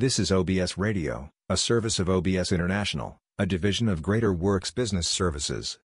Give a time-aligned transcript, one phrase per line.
[0.00, 5.08] This is OBS Radio, a service of OBS International, a division of Greater Works Business
[5.08, 5.78] Services.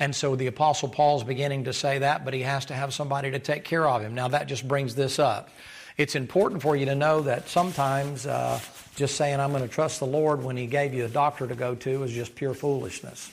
[0.00, 3.30] And so the Apostle Paul's beginning to say that, but he has to have somebody
[3.30, 4.16] to take care of him.
[4.16, 5.48] Now that just brings this up.
[5.96, 8.58] It's important for you to know that sometimes uh,
[8.96, 11.54] just saying, I'm going to trust the Lord when he gave you a doctor to
[11.54, 13.30] go to is just pure foolishness.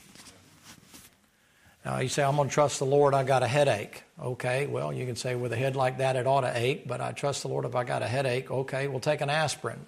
[1.85, 4.03] Now you say, I'm going to trust the Lord, I got a headache.
[4.21, 6.99] Okay, well, you can say, with a head like that, it ought to ache, but
[6.99, 8.51] I trust the Lord if I got a headache.
[8.51, 9.85] Okay, we'll take an aspirin.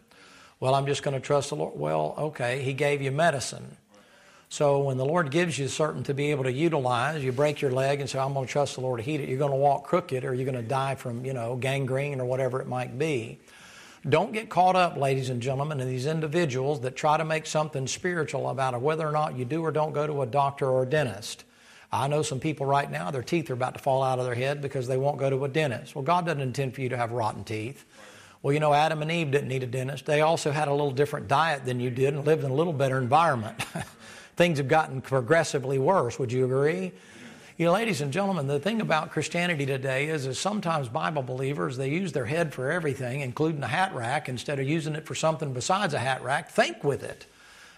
[0.60, 1.78] Well, I'm just going to trust the Lord.
[1.78, 3.78] Well, okay, He gave you medicine.
[4.48, 7.72] So when the Lord gives you certain to be able to utilize, you break your
[7.72, 9.30] leg and say, I'm going to trust the Lord to heal it.
[9.30, 12.26] You're going to walk crooked or you're going to die from, you know, gangrene or
[12.26, 13.40] whatever it might be.
[14.08, 17.88] Don't get caught up, ladies and gentlemen, in these individuals that try to make something
[17.88, 20.84] spiritual about it, whether or not you do or don't go to a doctor or
[20.84, 21.46] a dentist.
[21.92, 24.36] I know some people right now, their teeth are about to fall out of their
[24.36, 25.94] head because they won't go to a dentist.
[25.94, 27.84] Well, God doesn't intend for you to have rotten teeth.
[28.42, 30.06] Well, you know, Adam and Eve didn't need a dentist.
[30.06, 32.74] They also had a little different diet than you did and lived in a little
[32.74, 33.62] better environment.
[34.36, 36.18] things have gotten progressively worse.
[36.18, 36.94] Would you agree?
[37.58, 41.78] You know, ladies and gentlemen, the thing about Christianity today is, is sometimes Bible believers,
[41.78, 45.14] they use their head for everything, including a hat rack, instead of using it for
[45.14, 46.50] something besides a hat rack.
[46.50, 47.28] Think with it.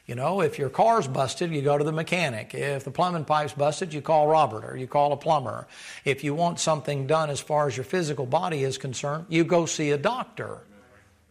[0.06, 2.54] You know, if your car's busted, you go to the mechanic.
[2.54, 5.66] If the plumbing pipe's busted, you call Robert or you call a plumber.
[6.04, 9.66] If you want something done as far as your physical body is concerned, you go
[9.66, 10.59] see a doctor.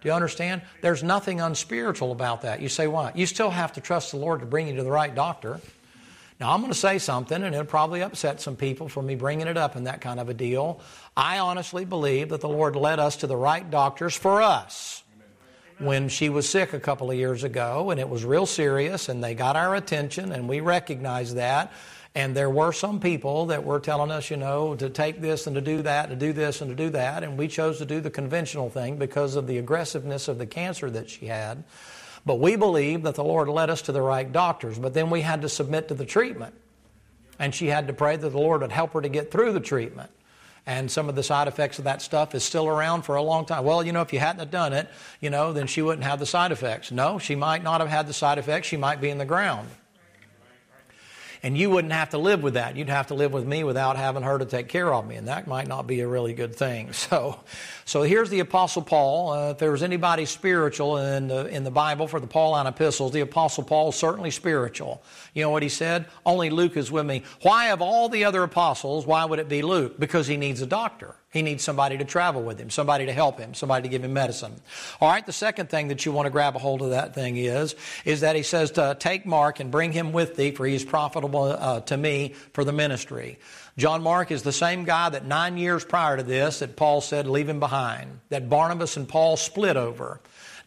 [0.00, 0.62] Do you understand?
[0.80, 2.62] There's nothing unspiritual about that.
[2.62, 3.12] You say, why?
[3.14, 5.60] You still have to trust the Lord to bring you to the right doctor.
[6.40, 9.46] Now, I'm going to say something, and it'll probably upset some people for me bringing
[9.46, 10.80] it up in that kind of a deal.
[11.16, 15.04] I honestly believe that the Lord led us to the right doctors for us.
[15.78, 19.22] When she was sick a couple of years ago, and it was real serious, and
[19.22, 21.72] they got our attention, and we recognized that.
[22.14, 25.56] And there were some people that were telling us, you know, to take this and
[25.56, 27.24] to do that, to do this and to do that.
[27.24, 30.90] And we chose to do the conventional thing because of the aggressiveness of the cancer
[30.90, 31.64] that she had.
[32.26, 34.78] But we believe that the Lord led us to the right doctors.
[34.78, 36.54] But then we had to submit to the treatment.
[37.38, 39.60] And she had to pray that the Lord would help her to get through the
[39.60, 40.10] treatment.
[40.64, 43.44] And some of the side effects of that stuff is still around for a long
[43.44, 43.64] time.
[43.64, 44.88] Well, you know, if you hadn't have done it,
[45.20, 46.92] you know, then she wouldn't have the side effects.
[46.92, 48.68] No, she might not have had the side effects.
[48.68, 49.68] She might be in the ground.
[51.44, 52.76] And you wouldn't have to live with that.
[52.76, 55.16] You'd have to live with me without having her to take care of me.
[55.16, 56.90] And that might not be a really good thing.
[57.02, 57.40] So,
[57.84, 59.32] so here's the Apostle Paul.
[59.32, 63.12] Uh, if there was anybody spiritual in the, in the Bible for the Pauline epistles,
[63.12, 65.02] the Apostle Paul is certainly spiritual.
[65.34, 66.06] You know what he said?
[66.24, 67.24] Only Luke is with me.
[67.42, 69.98] Why of all the other apostles, why would it be Luke?
[69.98, 71.16] Because he needs a doctor.
[71.32, 74.12] He needs somebody to travel with him, somebody to help him, somebody to give him
[74.12, 74.54] medicine.
[75.00, 77.38] All right, the second thing that you want to grab a hold of that thing
[77.38, 80.74] is, is that he says to take Mark and bring him with thee, for he
[80.74, 83.38] is profitable uh, to me for the ministry.
[83.78, 87.26] John Mark is the same guy that nine years prior to this that Paul said
[87.26, 90.20] leave him behind, that Barnabas and Paul split over.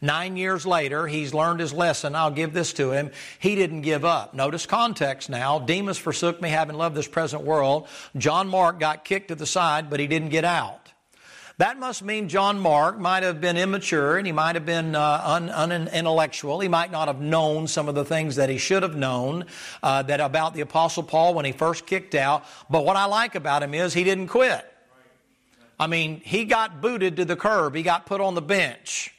[0.05, 2.15] Nine years later, he's learned his lesson.
[2.15, 3.09] I'll give this to him.
[3.39, 4.35] He didn't give up.
[4.35, 5.57] Notice context now.
[5.57, 7.87] Demas forsook me, having loved this present world.
[8.15, 10.91] John Mark got kicked to the side, but he didn't get out.
[11.57, 15.21] That must mean John Mark might have been immature and he might have been uh,
[15.23, 16.59] un- unintellectual.
[16.59, 19.45] He might not have known some of the things that he should have known
[19.81, 22.45] uh, that about the Apostle Paul when he first kicked out.
[22.69, 24.71] But what I like about him is he didn't quit.
[25.79, 27.73] I mean, he got booted to the curb.
[27.73, 29.14] He got put on the bench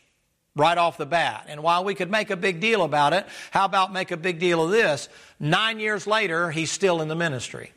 [0.57, 1.47] right off the bat.
[1.49, 4.41] And while we could make a big deal about it, how about make a big
[4.41, 5.09] deal of this?
[5.39, 7.73] Nine years later, he's still in the ministry.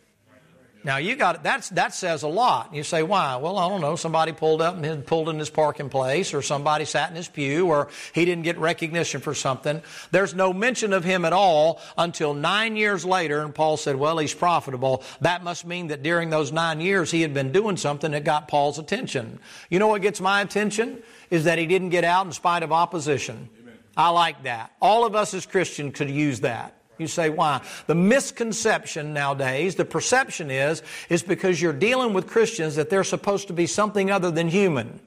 [0.89, 2.73] Now you got that's that says a lot.
[2.73, 3.35] You say why?
[3.35, 3.95] Well, I don't know.
[3.95, 7.67] Somebody pulled up and pulled in his parking place, or somebody sat in his pew,
[7.67, 9.83] or he didn't get recognition for something.
[10.09, 14.17] There's no mention of him at all until nine years later, and Paul said, "Well,
[14.17, 18.09] he's profitable." That must mean that during those nine years he had been doing something
[18.13, 19.37] that got Paul's attention.
[19.69, 22.71] You know what gets my attention is that he didn't get out in spite of
[22.71, 23.47] opposition.
[23.61, 23.77] Amen.
[23.95, 24.71] I like that.
[24.81, 26.78] All of us as Christians could use that.
[26.99, 27.61] You say, why?
[27.87, 33.47] The misconception nowadays, the perception is, is because you're dealing with Christians that they're supposed
[33.47, 34.99] to be something other than human.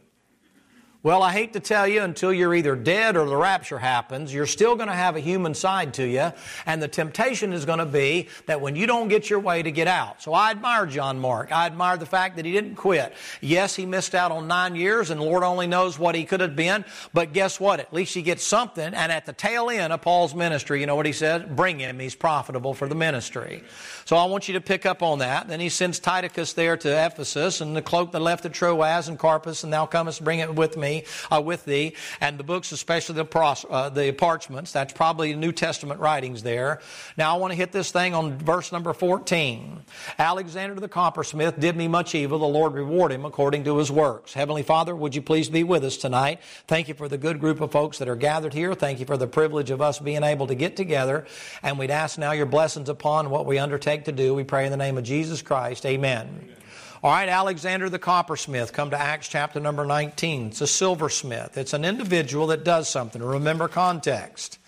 [1.04, 4.46] Well, I hate to tell you, until you're either dead or the rapture happens, you're
[4.46, 6.32] still going to have a human side to you,
[6.64, 9.72] and the temptation is going to be that when you don't get your way to
[9.72, 10.22] get out.
[10.22, 11.50] So I admire John Mark.
[11.50, 13.14] I admire the fact that he didn't quit.
[13.40, 16.54] Yes, he missed out on nine years, and Lord only knows what he could have
[16.54, 17.80] been, but guess what?
[17.80, 20.94] At least he gets something, and at the tail end of Paul's ministry, you know
[20.94, 21.42] what he says?
[21.42, 21.98] Bring him.
[21.98, 23.64] He's profitable for the ministry.
[24.04, 25.48] So I want you to pick up on that.
[25.48, 29.18] Then he sends Tychicus there to Ephesus, and the cloak that left at Troas and
[29.18, 30.91] Carpus, and thou comest, bring it with me
[31.30, 34.72] uh, with thee, and the books, especially the, pros, uh, the parchments.
[34.72, 36.80] That's probably New Testament writings there.
[37.16, 39.82] Now I want to hit this thing on verse number 14.
[40.18, 42.38] Alexander the coppersmith did me much evil.
[42.38, 44.32] The Lord reward him according to his works.
[44.32, 46.40] Heavenly Father, would you please be with us tonight?
[46.66, 48.74] Thank you for the good group of folks that are gathered here.
[48.74, 51.26] Thank you for the privilege of us being able to get together.
[51.62, 54.34] And we'd ask now your blessings upon what we undertake to do.
[54.34, 55.86] We pray in the name of Jesus Christ.
[55.86, 56.02] Amen.
[56.02, 56.61] Amen.
[57.04, 60.46] All right, Alexander the coppersmith, come to Acts chapter number 19.
[60.46, 61.58] It's a silversmith.
[61.58, 63.20] It's an individual that does something.
[63.20, 64.60] Remember context.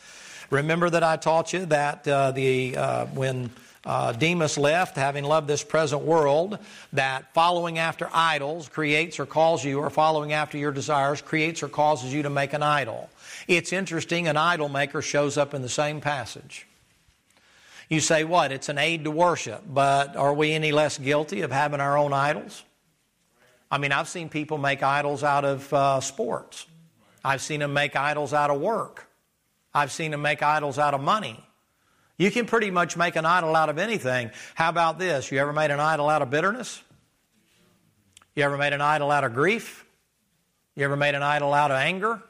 [0.51, 3.51] Remember that I taught you that uh, the uh, when
[3.87, 6.59] uh, Demas left, having loved this present world,
[6.93, 11.69] that following after idols creates or calls you, or following after your desires creates or
[11.69, 13.11] causes you to make an idol.
[13.47, 16.67] It's interesting, an idol maker shows up in the same passage.
[17.89, 18.53] You say, what?
[18.53, 22.13] It's an aid to worship, but are we any less guilty of having our own
[22.13, 22.65] idols?
[23.71, 26.67] I mean, I've seen people make idols out of uh, sports.
[27.25, 29.09] I've seen them make idols out of work.
[29.75, 31.43] I've seen them make idols out of money.
[32.17, 34.31] You can pretty much make an idol out of anything.
[34.55, 35.33] How about this?
[35.33, 36.81] You ever made an idol out of bitterness?
[38.37, 39.85] You ever made an idol out of grief?
[40.77, 42.23] You ever made an idol out of anger?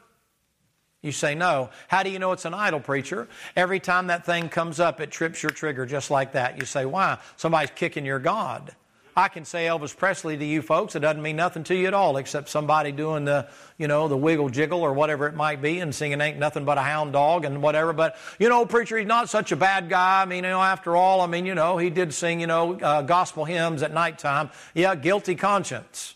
[1.05, 1.69] You say no.
[1.87, 3.27] How do you know it's an idol, preacher?
[3.55, 6.57] Every time that thing comes up, it trips your trigger just like that.
[6.57, 7.19] You say, why?
[7.37, 8.75] Somebody's kicking your God.
[9.15, 10.95] I can say Elvis Presley to you folks.
[10.95, 13.47] It doesn't mean nothing to you at all, except somebody doing the,
[13.77, 16.77] you know, the wiggle jiggle or whatever it might be, and singing "Ain't Nothing But
[16.77, 17.93] a Hound Dog" and whatever.
[17.93, 20.23] But you know, preacher, he's not such a bad guy.
[20.23, 22.77] I mean, you know, after all, I mean, you know, he did sing, you know,
[22.77, 24.49] uh, gospel hymns at nighttime.
[24.73, 26.14] Yeah, guilty conscience.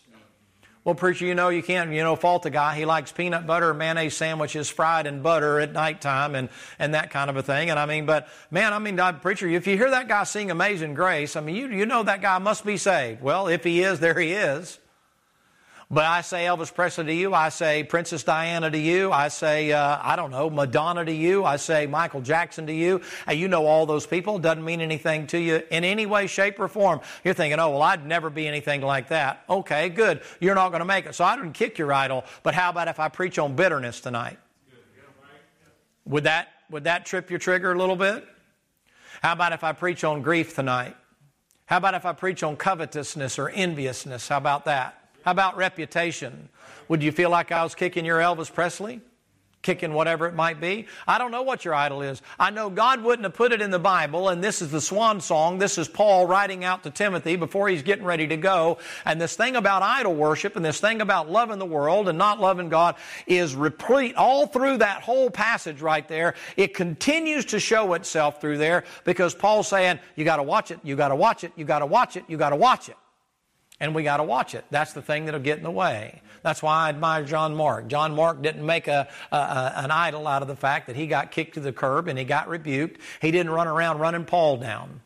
[0.82, 2.74] Well, preacher, you know, you can't, you know, fault the guy.
[2.74, 6.48] He likes peanut butter, mayonnaise sandwiches fried in butter at nighttime and,
[6.78, 7.68] and that kind of a thing.
[7.68, 10.94] And I mean, but man, I mean, preacher, if you hear that guy sing Amazing
[10.94, 13.20] Grace, I mean, you, you know that guy must be saved.
[13.20, 14.78] Well, if he is, there he is.
[15.92, 17.34] But I say Elvis Presley to you.
[17.34, 19.10] I say Princess Diana to you.
[19.10, 21.44] I say, uh, I don't know, Madonna to you.
[21.44, 23.00] I say Michael Jackson to you.
[23.26, 24.38] And you know all those people.
[24.38, 27.00] Doesn't mean anything to you in any way, shape, or form.
[27.24, 29.42] You're thinking, oh, well, I'd never be anything like that.
[29.50, 30.22] Okay, good.
[30.38, 31.16] You're not going to make it.
[31.16, 32.24] So I didn't kick your idol.
[32.44, 34.38] But how about if I preach on bitterness tonight?
[36.04, 38.24] Would that, would that trip your trigger a little bit?
[39.22, 40.96] How about if I preach on grief tonight?
[41.66, 44.28] How about if I preach on covetousness or enviousness?
[44.28, 44.99] How about that?
[45.22, 46.48] How about reputation?
[46.88, 49.00] Would you feel like I was kicking your Elvis Presley?
[49.62, 50.86] Kicking whatever it might be?
[51.06, 52.22] I don't know what your idol is.
[52.38, 55.20] I know God wouldn't have put it in the Bible, and this is the swan
[55.20, 55.58] song.
[55.58, 58.78] This is Paul writing out to Timothy before he's getting ready to go.
[59.04, 62.40] And this thing about idol worship and this thing about loving the world and not
[62.40, 62.94] loving God
[63.26, 66.36] is replete all through that whole passage right there.
[66.56, 70.96] It continues to show itself through there because Paul's saying, you gotta watch it, you
[70.96, 72.96] gotta watch it, you gotta watch it, you gotta watch it
[73.80, 74.64] and we got to watch it.
[74.70, 76.22] That's the thing that'll get in the way.
[76.42, 77.88] That's why I admire John Mark.
[77.88, 81.06] John Mark didn't make a, a, a, an idol out of the fact that he
[81.06, 83.00] got kicked to the curb and he got rebuked.
[83.20, 85.00] He didn't run around running Paul down.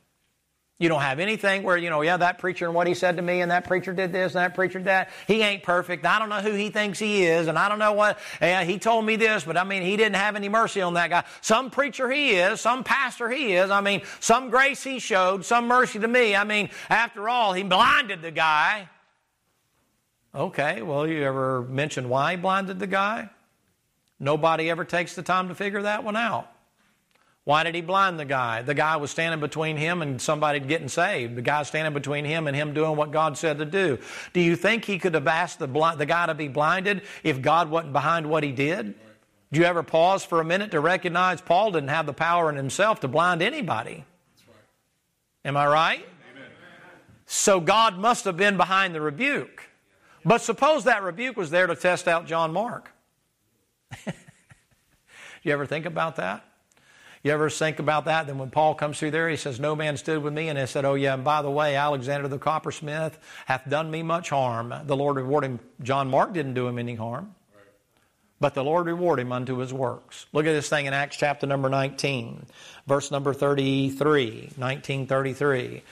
[0.77, 3.23] You don't have anything where, you know, yeah, that preacher and what he said to
[3.23, 5.11] me, and that preacher did this, and that preacher did that.
[5.29, 6.05] He ain't perfect.
[6.05, 8.81] I don't know who he thinks he is, and I don't know what, yeah, he
[8.81, 11.25] told me this, but I mean, he didn't have any mercy on that guy.
[11.43, 13.71] Some preacher he is, some pastor he is.
[13.71, 16.35] I mean, some grace he showed, some mercy to me.
[16.35, 18.89] I mean, after all, he blinded the guy.
[20.35, 23.31] Okay, well, you ever mention why he blinded the guy?
[24.19, 26.51] Nobody ever takes the time to figure that one out.
[27.45, 28.63] Why did he blind the guy?
[28.63, 31.37] The guy was standing between him and somebody getting saved.
[31.37, 33.99] The guy standing between him and him doing what God said to do.
[34.33, 37.43] Do you think he could have asked the, blind, the guy to be blinded if
[37.43, 38.95] God wasn't behind what he did?
[39.53, 42.57] Do you ever pause for a minute to recognize Paul didn't have the power in
[42.57, 44.05] himself to blind anybody?
[45.45, 46.09] Am I right?
[47.27, 49.69] So God must have been behind the rebuke.
[50.25, 52.91] But suppose that rebuke was there to test out John Mark.
[54.07, 54.13] Do
[55.43, 56.43] you ever think about that?
[57.25, 58.27] You ever think about that?
[58.27, 60.49] Then when Paul comes through there, he says, No man stood with me.
[60.51, 64.03] And they said, Oh, yeah, and by the way, Alexander the coppersmith hath done me
[64.03, 64.75] much harm.
[64.85, 65.59] The Lord reward him.
[65.83, 67.35] John Mark didn't do him any harm.
[68.41, 70.27] But the Lord reward him unto his works.
[70.35, 72.45] Look at this thing in Acts chapter number 19,
[72.87, 75.83] verse number 33, 1933.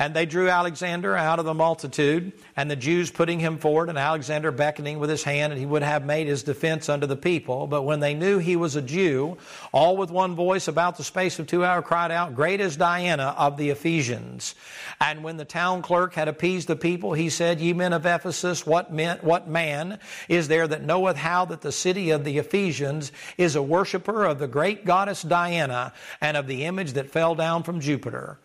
[0.00, 3.98] And they drew Alexander out of the multitude, and the Jews putting him forward, and
[3.98, 7.66] Alexander beckoning with his hand, and he would have made his defense unto the people.
[7.66, 9.36] But when they knew he was a Jew,
[9.72, 13.34] all with one voice about the space of two hours cried out, Great is Diana
[13.36, 14.54] of the Ephesians.
[15.02, 18.64] And when the town clerk had appeased the people, he said, Ye men of Ephesus,
[18.64, 19.98] what, men, what man
[20.30, 24.38] is there that knoweth how that the city of the Ephesians is a worshiper of
[24.38, 25.92] the great goddess Diana
[26.22, 28.38] and of the image that fell down from Jupiter?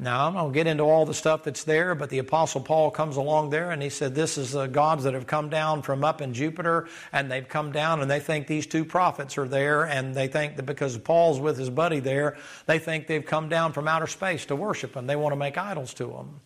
[0.00, 2.92] Now, I'm going to get into all the stuff that's there, but the Apostle Paul
[2.92, 6.04] comes along there and he said, This is the gods that have come down from
[6.04, 9.84] up in Jupiter, and they've come down and they think these two prophets are there,
[9.84, 12.36] and they think that because Paul's with his buddy there,
[12.66, 15.08] they think they've come down from outer space to worship them.
[15.08, 16.40] They want to make idols to them.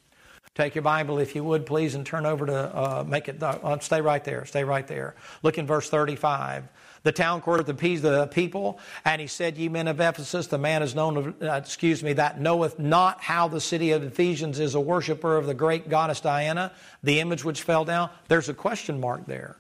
[0.55, 3.43] Take your Bible, if you would, please, and turn over to uh, make it.
[3.43, 4.47] Uh, stay right there.
[4.47, 5.15] Stay right there.
[5.43, 6.69] Look in verse 35
[7.03, 10.83] the town court of the people, and he said, Ye men of Ephesus, the man
[10.83, 14.75] is known, of, uh, excuse me, that knoweth not how the city of Ephesians is
[14.75, 18.11] a worshiper of the great goddess Diana, the image which fell down.
[18.29, 19.57] There's a question mark there.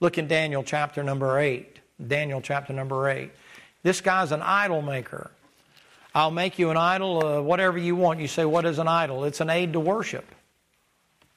[0.00, 1.80] Look in Daniel chapter number 8.
[2.06, 3.30] Daniel chapter number 8.
[3.82, 5.30] This guy's an idol maker.
[6.14, 8.20] I'll make you an idol, uh, whatever you want.
[8.20, 9.24] You say, What is an idol?
[9.24, 10.24] It's an aid to worship.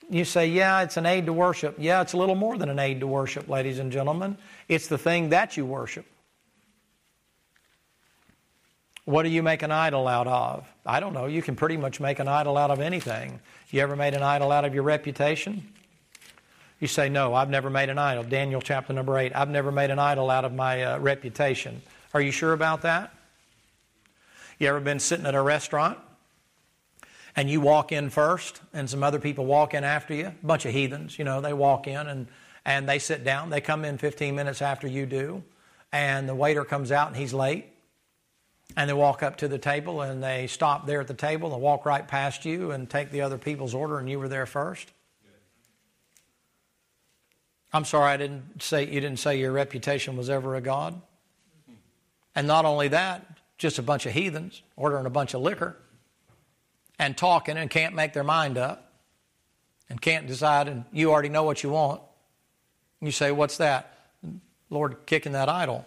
[0.09, 1.75] You say, yeah, it's an aid to worship.
[1.77, 4.37] Yeah, it's a little more than an aid to worship, ladies and gentlemen.
[4.67, 6.05] It's the thing that you worship.
[9.05, 10.67] What do you make an idol out of?
[10.85, 11.27] I don't know.
[11.27, 13.39] You can pretty much make an idol out of anything.
[13.69, 15.67] You ever made an idol out of your reputation?
[16.79, 18.23] You say, No, I've never made an idol.
[18.23, 19.31] Daniel chapter number 8.
[19.35, 21.81] I've never made an idol out of my uh, reputation.
[22.13, 23.13] Are you sure about that?
[24.57, 25.99] You ever been sitting at a restaurant
[27.35, 30.27] and you walk in first and some other people walk in after you?
[30.27, 32.27] A bunch of heathens, you know, they walk in and
[32.65, 33.49] and they sit down.
[33.49, 35.43] They come in 15 minutes after you do,
[35.91, 37.65] and the waiter comes out and he's late.
[38.77, 41.61] And they walk up to the table and they stop there at the table and
[41.61, 44.91] walk right past you and take the other people's order, and you were there first.
[47.73, 51.01] I'm sorry I didn't say you didn't say your reputation was ever a god.
[52.35, 53.25] And not only that,
[53.57, 55.75] just a bunch of heathens ordering a bunch of liquor
[56.99, 58.91] and talking and can't make their mind up
[59.89, 62.01] and can't decide and you already know what you want.
[63.01, 63.95] You say, What's that?
[64.69, 65.85] Lord, kicking that idol.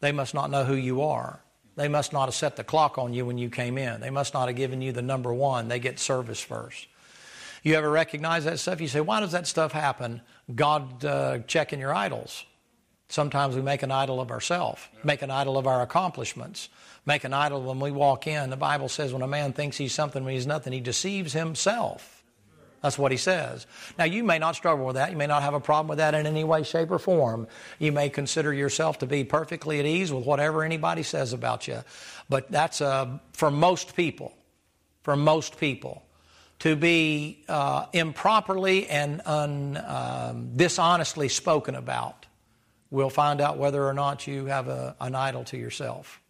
[0.00, 1.40] They must not know who you are.
[1.76, 4.00] They must not have set the clock on you when you came in.
[4.00, 5.68] They must not have given you the number one.
[5.68, 6.86] They get service first.
[7.62, 8.80] You ever recognize that stuff?
[8.80, 10.20] You say, why does that stuff happen?
[10.54, 12.44] God uh, checking your idols.
[13.08, 16.68] Sometimes we make an idol of ourselves, make an idol of our accomplishments,
[17.04, 18.50] make an idol when we walk in.
[18.50, 22.16] The Bible says when a man thinks he's something when he's nothing, he deceives himself.
[22.82, 23.66] That's what he says.
[23.98, 25.10] Now, you may not struggle with that.
[25.10, 27.48] You may not have a problem with that in any way, shape, or form.
[27.78, 31.82] You may consider yourself to be perfectly at ease with whatever anybody says about you.
[32.28, 34.34] But that's uh, for most people,
[35.02, 36.04] for most people,
[36.60, 42.25] to be uh, improperly and un, um, dishonestly spoken about.
[42.90, 46.20] We'll find out whether or not you have a, an idol to yourself.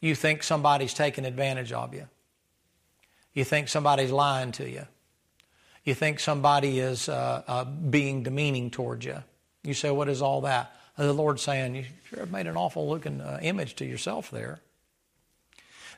[0.00, 2.08] You think somebody's taking advantage of you.
[3.34, 4.86] You think somebody's lying to you
[5.84, 9.22] you think somebody is uh, uh, being demeaning towards you.
[9.62, 10.74] You say, What is all that?
[10.96, 14.30] And the Lord's saying, You sure have made an awful looking uh, image to yourself
[14.30, 14.60] there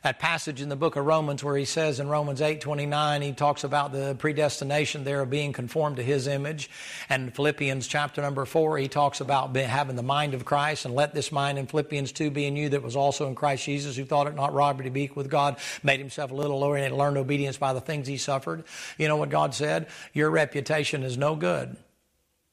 [0.03, 3.63] that passage in the book of Romans where he says in Romans 8:29 he talks
[3.63, 6.69] about the predestination there of being conformed to his image.
[7.09, 11.13] And Philippians chapter number 4 he talks about having the mind of Christ and let
[11.13, 14.03] this mind in Philippians 2 be in you that was also in Christ Jesus who
[14.03, 16.97] thought it not robbery to be equal with God made himself a little lower and
[16.97, 18.65] learned obedience by the things he suffered.
[18.97, 19.87] You know what God said?
[20.13, 21.77] Your reputation is no good.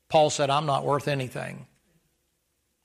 [0.09, 1.67] Paul said I'm not worth anything.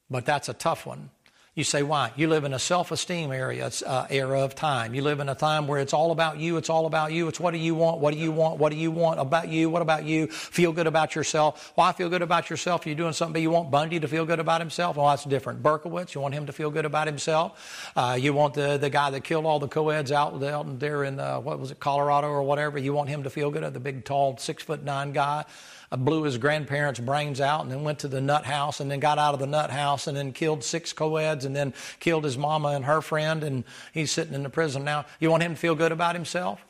[0.10, 1.10] But that's a tough one
[1.56, 2.12] you say, why?
[2.18, 4.94] You live in a self esteem area, uh, era of time.
[4.94, 6.58] You live in a time where it's all about you.
[6.58, 7.30] It's all about you.
[7.30, 8.02] It's what do you want?
[8.02, 8.60] What do you want?
[8.60, 9.70] What do you want about you?
[9.70, 10.28] What about you?
[10.28, 11.72] Feel good about yourself.
[11.76, 12.86] Why feel good about yourself?
[12.86, 14.98] You're doing something, but you want Bundy to feel good about himself?
[14.98, 15.64] Well, that's different.
[15.64, 17.94] Berkowitz, you want him to feel good about himself.
[17.96, 21.22] Uh, you want the, the guy that killed all the co-eds out, out there in,
[21.22, 22.78] uh, what was it, Colorado or whatever.
[22.78, 25.46] You want him to feel good, at the big, tall, six foot nine guy
[25.92, 29.18] blew his grandparents' brains out and then went to the nut house and then got
[29.18, 32.70] out of the nut house and then killed six co-eds and then killed his mama
[32.70, 33.63] and her friend and
[33.94, 35.06] he's sitting in the prison now.
[35.20, 36.65] You want him to feel good about himself?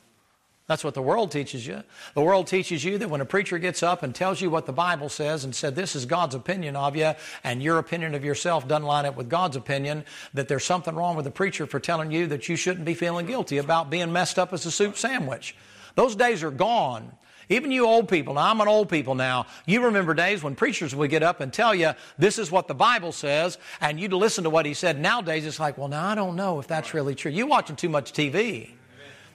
[0.68, 1.84] That's what the world teaches you.
[2.16, 4.74] The world teaches you that when a preacher gets up and tells you what the
[4.74, 8.68] Bible says and said this is God's opinion of you and your opinion of yourself
[8.68, 12.10] doesn't line up with God's opinion, that there's something wrong with the preacher for telling
[12.10, 15.56] you that you shouldn't be feeling guilty about being messed up as a soup sandwich.
[15.94, 17.12] Those days are gone.
[17.50, 20.96] Even you old people, now I'm an old people now, you remember days when preachers
[20.96, 24.44] would get up and tell you, this is what the Bible says, and you'd listen
[24.46, 25.00] to what he said.
[25.00, 27.32] Nowadays it's like, well, now I don't know if that's really true.
[27.32, 28.72] You're watching too much TV.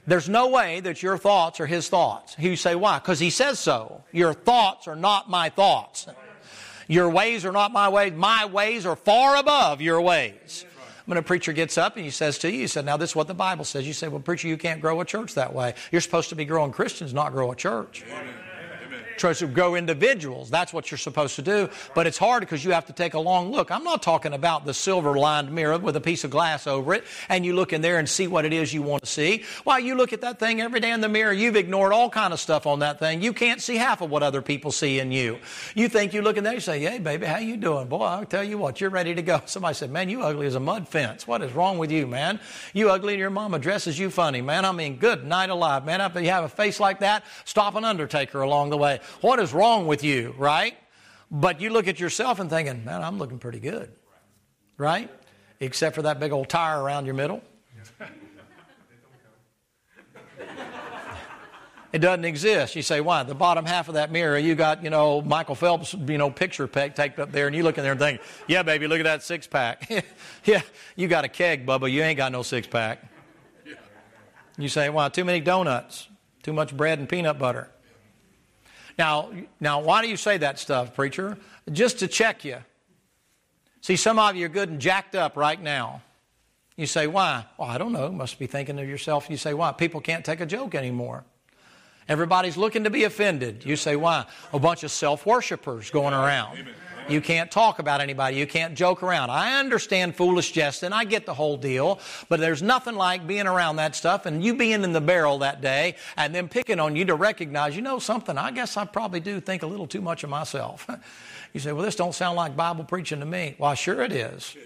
[0.06, 2.34] There's no way that your thoughts are his thoughts.
[2.38, 2.98] You say, why?
[2.98, 4.02] Because he says so.
[4.12, 6.06] Your thoughts are not my thoughts.
[6.88, 8.12] Your ways are not my ways.
[8.14, 10.64] My ways are far above your ways.
[11.10, 13.16] When a preacher gets up and he says to you, he said, Now, this is
[13.16, 13.84] what the Bible says.
[13.84, 15.74] You say, Well, preacher, you can't grow a church that way.
[15.90, 18.04] You're supposed to be growing Christians, not grow a church.
[18.06, 18.32] Amen.
[19.20, 20.50] To grow individuals.
[20.50, 21.68] That's what you're supposed to do.
[21.94, 23.70] But it's hard because you have to take a long look.
[23.70, 27.04] I'm not talking about the silver lined mirror with a piece of glass over it
[27.28, 29.44] and you look in there and see what it is you want to see.
[29.64, 31.32] Why, you look at that thing every day in the mirror.
[31.32, 33.22] You've ignored all kind of stuff on that thing.
[33.22, 35.38] You can't see half of what other people see in you.
[35.74, 37.88] You think you look in there, you say, hey, baby, how you doing?
[37.88, 39.42] Boy, I'll tell you what, you're ready to go.
[39.46, 41.26] Somebody said, man, you ugly as a mud fence.
[41.26, 42.40] What is wrong with you, man?
[42.72, 44.64] You ugly and your mama dresses you funny, man.
[44.64, 46.00] I mean, good night alive, man.
[46.00, 49.00] If you have a face like that, stop an undertaker along the way.
[49.20, 50.76] What is wrong with you, right?
[51.30, 53.92] But you look at yourself and thinking, man, I'm looking pretty good,
[54.76, 55.10] right?
[55.60, 57.42] Except for that big old tire around your middle.
[61.92, 62.76] It doesn't exist.
[62.76, 63.24] You say, why?
[63.24, 66.68] The bottom half of that mirror, you got, you know, Michael Phelps, you know, picture
[66.68, 69.04] peck taped up there, and you look in there and think, yeah, baby, look at
[69.04, 69.90] that six pack.
[70.44, 70.60] yeah,
[70.94, 71.90] you got a keg, Bubba.
[71.90, 73.02] You ain't got no six pack.
[74.56, 75.08] You say, why?
[75.08, 76.06] Too many donuts,
[76.44, 77.70] too much bread and peanut butter.
[78.98, 79.30] Now,
[79.60, 81.36] now, why do you say that stuff, preacher?
[81.70, 82.58] Just to check you.
[83.80, 86.02] See, some of you are good and jacked up right now.
[86.76, 87.44] You say, why?
[87.58, 88.10] Well, I don't know.
[88.10, 89.28] Must be thinking of yourself.
[89.28, 89.72] You say, why?
[89.72, 91.24] People can't take a joke anymore.
[92.08, 93.64] Everybody's looking to be offended.
[93.64, 94.26] You say, why?
[94.52, 96.58] A bunch of self worshippers going around.
[97.10, 98.36] You can't talk about anybody.
[98.36, 99.30] You can't joke around.
[99.30, 100.92] I understand foolish jesting.
[100.92, 102.00] I get the whole deal.
[102.28, 105.60] But there's nothing like being around that stuff and you being in the barrel that
[105.60, 109.20] day and them picking on you to recognize, you know something, I guess I probably
[109.20, 110.88] do think a little too much of myself.
[111.52, 113.56] you say, well, this don't sound like Bible preaching to me.
[113.58, 114.56] Well, sure it is.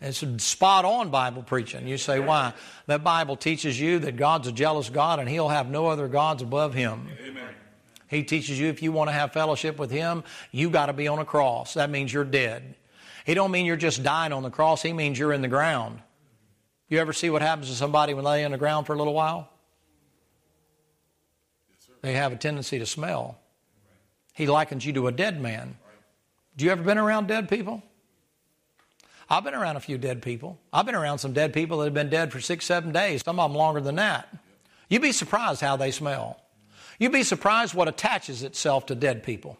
[0.00, 1.88] It's spot on Bible preaching.
[1.88, 2.52] You say, why?
[2.86, 6.40] That Bible teaches you that God's a jealous God and He'll have no other gods
[6.40, 7.08] above Him.
[7.20, 7.37] Amen.
[8.08, 11.08] He teaches you if you want to have fellowship with Him, you got to be
[11.08, 11.74] on a cross.
[11.74, 12.74] That means you're dead.
[13.24, 14.82] He don't mean you're just dying on the cross.
[14.82, 16.00] He means you're in the ground.
[16.88, 18.96] You ever see what happens to somebody when they lay in the ground for a
[18.96, 19.50] little while?
[22.00, 23.38] They have a tendency to smell.
[24.32, 25.76] He likens you to a dead man.
[26.56, 27.82] Do you ever been around dead people?
[29.28, 30.58] I've been around a few dead people.
[30.72, 33.38] I've been around some dead people that have been dead for six, seven days, some
[33.38, 34.34] of them longer than that.
[34.88, 36.40] You'd be surprised how they smell.
[36.98, 39.58] You'd be surprised what attaches itself to dead people.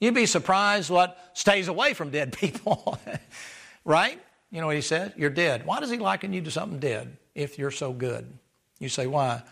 [0.00, 2.98] You'd be surprised what stays away from dead people.
[3.84, 4.20] right?
[4.50, 5.14] You know what he said?
[5.16, 5.64] You're dead.
[5.64, 8.30] Why does he liken you to something dead if you're so good?
[8.78, 9.42] You say, why?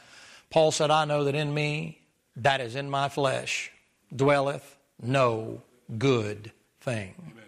[0.50, 2.00] Paul said, I know that in me,
[2.36, 3.72] that is in my flesh,
[4.14, 5.62] dwelleth no
[5.96, 7.14] good thing.
[7.18, 7.44] Amen.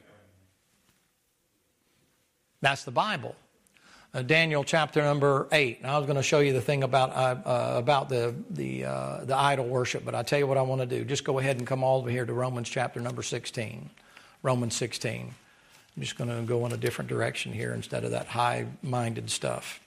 [2.62, 3.37] That's the Bible.
[4.16, 5.83] Uh, Daniel chapter number eight.
[5.83, 8.87] Now, I was going to show you the thing about uh, uh, about the the
[8.87, 11.05] uh, the idol worship, but I tell you what I want to do.
[11.05, 13.90] Just go ahead and come all over here to Romans chapter number sixteen.
[14.42, 15.35] Romans sixteen.
[15.94, 19.81] I'm just going to go in a different direction here instead of that high-minded stuff.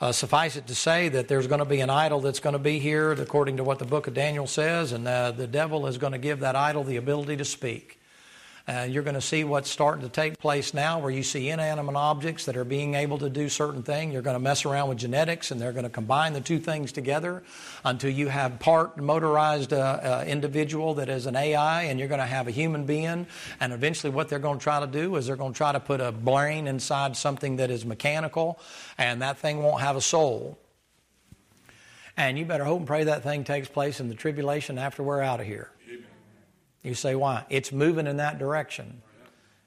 [0.00, 2.58] Uh, suffice it to say that there's going to be an idol that's going to
[2.58, 5.98] be here, according to what the book of Daniel says, and uh, the devil is
[5.98, 7.97] going to give that idol the ability to speak.
[8.68, 11.96] Uh, you're going to see what's starting to take place now where you see inanimate
[11.96, 14.12] objects that are being able to do certain things.
[14.12, 16.92] You're going to mess around with genetics and they're going to combine the two things
[16.92, 17.42] together
[17.82, 22.20] until you have part motorized uh, uh, individual that is an AI and you're going
[22.20, 23.26] to have a human being.
[23.58, 25.80] And eventually, what they're going to try to do is they're going to try to
[25.80, 28.60] put a brain inside something that is mechanical
[28.98, 30.58] and that thing won't have a soul.
[32.18, 35.22] And you better hope and pray that thing takes place in the tribulation after we're
[35.22, 35.70] out of here.
[36.82, 37.44] You say, why?
[37.50, 39.02] It's moving in that direction.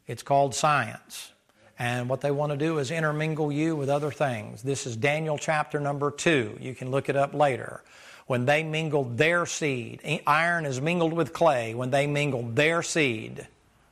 [0.08, 1.32] It's called science.
[1.78, 4.62] And what they want to do is intermingle you with other things.
[4.62, 6.58] This is Daniel chapter number two.
[6.60, 7.84] You can look it up later.
[8.28, 13.48] When they mingled their seed, iron is mingled with clay, when they mingled their seed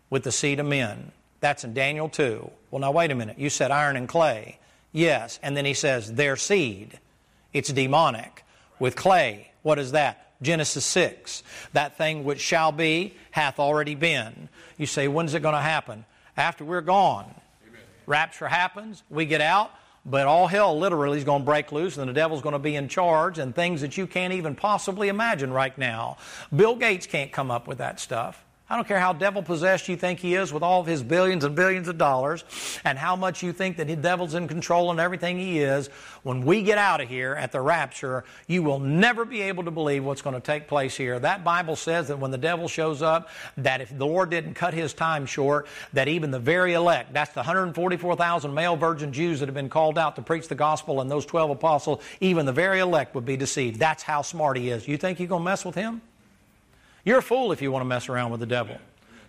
[0.10, 1.12] with the seed of men.
[1.39, 2.49] That's in Daniel 2.
[2.71, 3.39] Well, now wait a minute.
[3.39, 4.60] You said iron and clay.
[4.91, 5.39] Yes.
[5.41, 6.99] And then he says their seed.
[7.53, 8.43] It's demonic.
[8.77, 10.29] With clay, what is that?
[10.41, 11.43] Genesis 6.
[11.73, 14.49] That thing which shall be hath already been.
[14.78, 16.06] You say, when's it going to happen?
[16.38, 17.34] After we're gone.
[18.06, 19.71] Rapture happens, we get out,
[20.04, 22.75] but all hell literally is going to break loose and the devil's going to be
[22.75, 26.17] in charge and things that you can't even possibly imagine right now.
[26.56, 28.43] Bill Gates can't come up with that stuff.
[28.71, 31.43] I don't care how devil possessed you think he is with all of his billions
[31.43, 32.43] and billions of dollars
[32.86, 35.88] and how much you think that the devil's in control and everything he is.
[36.21, 39.71] When we get out of here at the rapture, you will never be able to
[39.71, 41.17] believe what's going to take place here.
[41.17, 44.75] That Bible says that when the devil shows up, that if the Lord didn't cut
[44.75, 49.47] his time short, that even the very elect, that's the 144,000 male virgin Jews that
[49.47, 52.79] have been called out to preach the gospel and those 12 apostles, even the very
[52.79, 53.79] elect would be deceived.
[53.79, 54.88] That's how smart he is.
[54.88, 56.01] You think you're going to mess with him?
[57.05, 58.77] You're a fool if you want to mess around with the devil.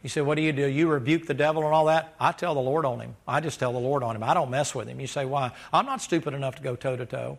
[0.02, 0.66] You say, What do you do?
[0.66, 2.14] You rebuke the devil and all that?
[2.18, 3.14] I tell the Lord on him.
[3.28, 4.22] I just tell the Lord on him.
[4.22, 5.00] I don't mess with him.
[5.00, 5.52] You say, Why?
[5.72, 7.38] I'm not stupid enough to go toe to toe.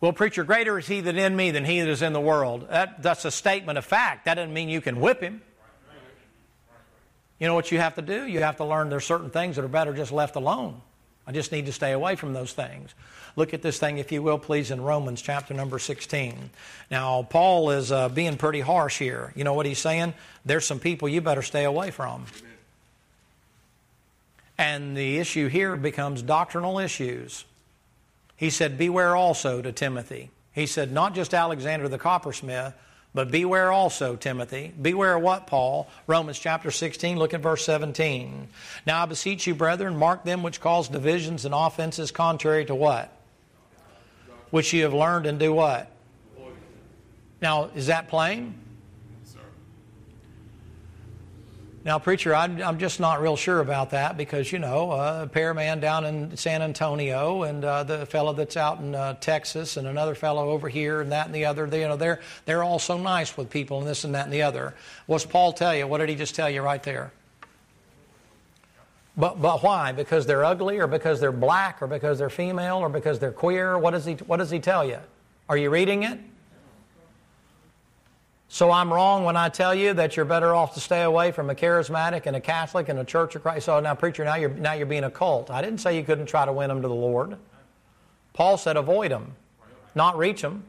[0.00, 2.68] Well, preacher, greater is he that in me than he that is in the world.
[2.68, 4.26] That, that's a statement of fact.
[4.26, 5.40] That doesn't mean you can whip him.
[7.38, 8.26] You know what you have to do?
[8.26, 10.80] You have to learn there's certain things that are better just left alone.
[11.26, 12.94] I just need to stay away from those things.
[13.34, 16.50] Look at this thing, if you will, please, in Romans chapter number 16.
[16.90, 19.32] Now, Paul is uh, being pretty harsh here.
[19.34, 20.14] You know what he's saying?
[20.44, 22.24] There's some people you better stay away from.
[24.56, 27.44] And the issue here becomes doctrinal issues.
[28.36, 30.30] He said, Beware also to Timothy.
[30.52, 32.72] He said, Not just Alexander the coppersmith,
[33.16, 34.74] but beware also, Timothy.
[34.80, 35.88] Beware what, Paul?
[36.06, 38.46] Romans chapter 16, look at verse 17.
[38.86, 43.10] Now I beseech you, brethren, mark them which cause divisions and offenses contrary to what?
[44.50, 45.90] Which you have learned and do what?
[47.40, 48.52] Now, is that plain?
[51.86, 55.54] Now, preacher, I'm, I'm just not real sure about that because, you know, uh, a
[55.54, 59.86] man down in San Antonio and uh, the fellow that's out in uh, Texas and
[59.86, 62.80] another fellow over here and that and the other, they, you know, they're, they're all
[62.80, 64.74] so nice with people and this and that and the other.
[65.06, 65.86] What's Paul tell you?
[65.86, 67.12] What did he just tell you right there?
[69.16, 69.92] But, but why?
[69.92, 73.78] Because they're ugly or because they're black or because they're female or because they're queer?
[73.78, 74.98] What does he, what does he tell you?
[75.48, 76.18] Are you reading it?
[78.48, 81.50] So I'm wrong when I tell you that you're better off to stay away from
[81.50, 83.66] a charismatic and a Catholic and a Church of Christ.
[83.66, 85.50] So now, preacher, now you're now you're being a cult.
[85.50, 87.36] I didn't say you couldn't try to win them to the Lord.
[88.32, 89.34] Paul said avoid them,
[89.94, 90.62] not reach them.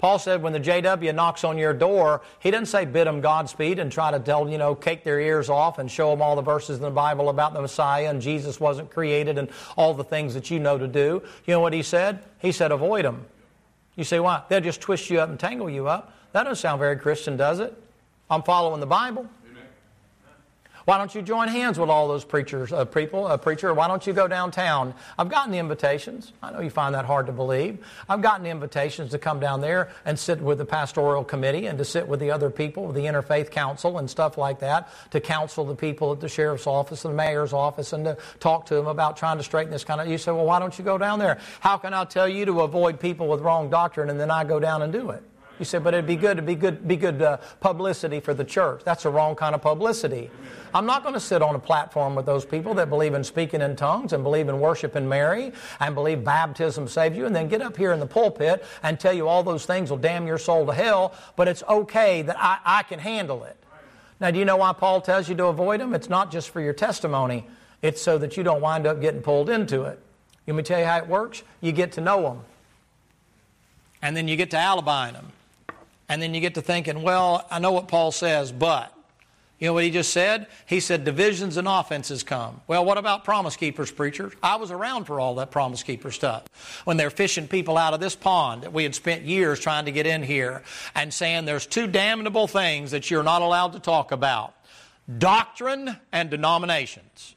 [0.00, 3.78] Paul said when the JW knocks on your door, he didn't say bid them Godspeed
[3.78, 6.42] and try to tell, you know, cake their ears off and show them all the
[6.42, 10.32] verses in the Bible about the Messiah and Jesus wasn't created and all the things
[10.32, 11.22] that you know to do.
[11.44, 12.24] You know what he said?
[12.38, 13.26] He said avoid them.
[13.94, 14.42] You say, why?
[14.48, 16.14] They'll just twist you up and tangle you up.
[16.32, 17.74] That doesn't sound very Christian, does it?
[18.30, 19.28] I'm following the Bible.
[20.86, 23.72] Why don't you join hands with all those preachers, uh, people, uh, preacher?
[23.74, 24.94] Why don't you go downtown?
[25.18, 26.32] I've gotten the invitations.
[26.42, 27.78] I know you find that hard to believe.
[28.08, 31.76] I've gotten the invitations to come down there and sit with the pastoral committee and
[31.78, 35.64] to sit with the other people, the interfaith council and stuff like that, to counsel
[35.64, 38.86] the people at the sheriff's office and the mayor's office and to talk to them
[38.86, 40.08] about trying to straighten this kind of.
[40.08, 41.38] You say, well, why don't you go down there?
[41.60, 44.58] How can I tell you to avoid people with wrong doctrine and then I go
[44.58, 45.22] down and do it?
[45.60, 48.44] You say, but it'd be good, it'd be good, be good uh, publicity for the
[48.44, 48.80] church.
[48.82, 50.30] That's the wrong kind of publicity.
[50.72, 53.60] I'm not going to sit on a platform with those people that believe in speaking
[53.60, 57.60] in tongues and believe in worshiping Mary and believe baptism saves you and then get
[57.60, 60.64] up here in the pulpit and tell you all those things will damn your soul
[60.64, 63.58] to hell, but it's okay that I, I can handle it.
[64.18, 65.92] Now, do you know why Paul tells you to avoid them?
[65.92, 67.46] It's not just for your testimony,
[67.82, 70.00] it's so that you don't wind up getting pulled into it.
[70.46, 71.42] Let me tell you how it works.
[71.60, 72.40] You get to know them,
[74.00, 75.32] and then you get to alibi them.
[76.10, 78.92] And then you get to thinking, well, I know what Paul says, but.
[79.60, 80.48] You know what he just said?
[80.66, 82.62] He said divisions and offenses come.
[82.66, 84.32] Well, what about promise keepers, preachers?
[84.42, 86.46] I was around for all that promise keeper stuff.
[86.84, 89.92] When they're fishing people out of this pond that we had spent years trying to
[89.92, 90.62] get in here
[90.96, 94.54] and saying there's two damnable things that you're not allowed to talk about
[95.18, 97.36] doctrine and denominations.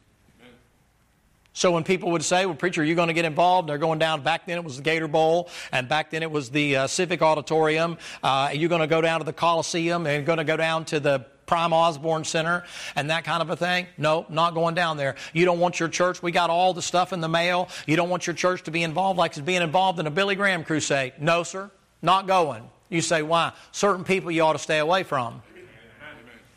[1.53, 3.69] So when people would say, well, preacher, are you going to get involved?
[3.69, 4.23] They're going down.
[4.23, 7.21] Back then it was the Gator Bowl, and back then it was the uh, Civic
[7.21, 7.97] Auditorium.
[8.23, 10.85] Uh, you're going to go down to the Coliseum, and you're going to go down
[10.85, 12.63] to the Prime Osborne Center
[12.95, 13.87] and that kind of a thing?
[13.97, 15.15] No, not going down there.
[15.33, 17.69] You don't want your church, we got all the stuff in the mail.
[17.85, 20.35] You don't want your church to be involved like it's being involved in a Billy
[20.35, 21.13] Graham crusade.
[21.19, 21.69] No, sir,
[22.01, 22.69] not going.
[22.89, 23.53] You say, why?
[23.71, 25.41] Certain people you ought to stay away from.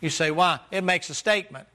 [0.00, 0.60] You say, why?
[0.70, 1.66] It makes a statement.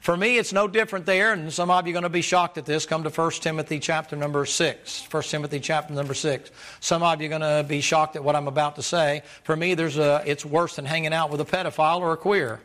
[0.00, 2.56] For me, it's no different there, and some of you are going to be shocked
[2.56, 2.86] at this.
[2.86, 5.08] Come to 1 Timothy chapter number 6.
[5.10, 6.50] 1 Timothy chapter number 6.
[6.80, 9.22] Some of you are going to be shocked at what I'm about to say.
[9.42, 12.60] For me, there's a, it's worse than hanging out with a pedophile or a queer.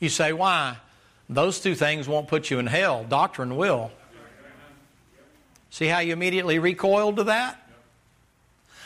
[0.00, 0.76] You say, why?
[1.28, 3.04] Those two things won't put you in hell.
[3.04, 3.90] Doctrine will.
[5.70, 7.63] See how you immediately recoiled to that?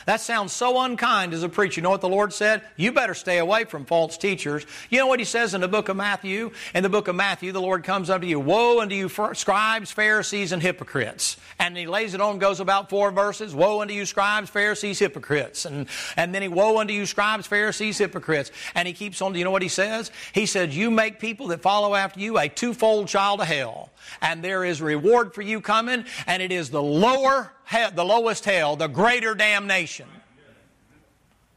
[0.06, 1.80] That sounds so unkind as a preacher.
[1.80, 2.62] You know what the Lord said?
[2.76, 4.66] You better stay away from false teachers.
[4.90, 6.50] You know what He says in the book of Matthew?
[6.74, 10.52] In the book of Matthew, the Lord comes unto you, Woe unto you, scribes, Pharisees,
[10.52, 11.36] and hypocrites.
[11.58, 13.54] And He lays it on, goes about four verses.
[13.54, 15.64] Woe unto you, scribes, Pharisees, hypocrites.
[15.64, 18.50] And, and then He, Woe unto you, scribes, Pharisees, hypocrites.
[18.74, 20.10] And He keeps on, you know what He says?
[20.32, 23.90] He says, You make people that follow after you a twofold child of hell.
[24.22, 28.76] And there is reward for you coming, and it is the lower the lowest hell,
[28.76, 30.08] the greater damnation.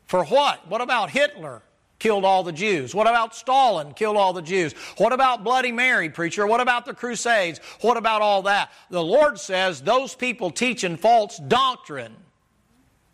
[0.06, 0.68] For what?
[0.68, 1.62] What about Hitler?
[2.00, 2.96] Killed all the Jews.
[2.96, 3.94] What about Stalin?
[3.94, 4.74] Killed all the Jews.
[4.98, 6.48] What about Bloody Mary, preacher?
[6.48, 7.60] What about the Crusades?
[7.82, 8.72] What about all that?
[8.90, 12.16] The Lord says those people teaching false doctrine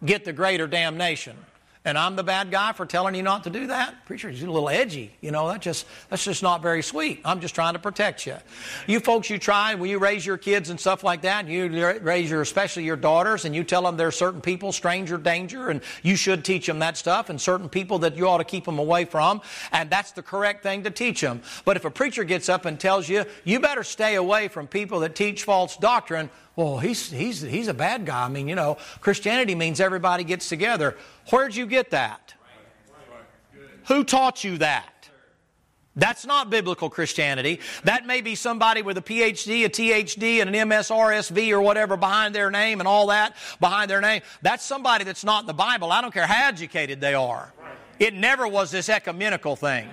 [0.05, 1.35] get the greater damnation.
[1.87, 4.05] And I'm the bad guy for telling you not to do that?
[4.05, 5.13] Preacher, you're a little edgy.
[5.21, 7.21] You know, that just, that's just not very sweet.
[7.23, 8.35] I'm just trying to protect you.
[8.87, 11.69] You folks, you try, when you raise your kids and stuff like that, you
[12.01, 15.81] raise your, especially your daughters, and you tell them there's certain people, stranger danger, and
[16.03, 18.79] you should teach them that stuff, and certain people that you ought to keep them
[18.79, 21.41] away from, and that's the correct thing to teach them.
[21.63, 24.99] But if a preacher gets up and tells you, you better stay away from people
[24.99, 28.25] that teach false doctrine, well, he's, he's, he's a bad guy.
[28.25, 30.97] I mean, you know, Christianity means everybody gets together.
[31.29, 32.33] Where'd you get that?
[33.85, 35.07] Who taught you that?
[35.95, 37.59] That's not biblical Christianity.
[37.83, 42.33] That may be somebody with a PhD, a THD, and an MSRSV or whatever behind
[42.33, 44.23] their name and all that behind their name.
[44.41, 45.91] That's somebody that's not in the Bible.
[45.91, 47.53] I don't care how educated they are.
[47.99, 49.89] It never was this ecumenical thing.